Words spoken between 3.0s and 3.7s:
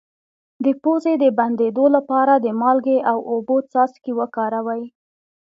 او اوبو